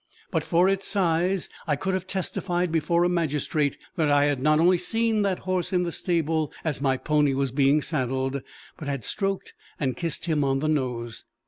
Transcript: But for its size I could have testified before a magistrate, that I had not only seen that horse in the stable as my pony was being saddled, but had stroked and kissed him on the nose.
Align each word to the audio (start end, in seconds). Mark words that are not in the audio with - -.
But 0.31 0.43
for 0.43 0.67
its 0.67 0.87
size 0.87 1.47
I 1.67 1.75
could 1.75 1.93
have 1.93 2.07
testified 2.07 2.71
before 2.71 3.03
a 3.03 3.07
magistrate, 3.07 3.77
that 3.97 4.09
I 4.09 4.23
had 4.25 4.39
not 4.41 4.59
only 4.59 4.79
seen 4.79 5.21
that 5.21 5.37
horse 5.45 5.71
in 5.71 5.83
the 5.83 5.91
stable 5.91 6.51
as 6.63 6.81
my 6.81 6.97
pony 6.97 7.35
was 7.35 7.51
being 7.51 7.83
saddled, 7.83 8.41
but 8.77 8.87
had 8.87 9.05
stroked 9.05 9.53
and 9.79 9.95
kissed 9.95 10.25
him 10.25 10.43
on 10.43 10.57
the 10.57 10.67
nose. 10.67 11.25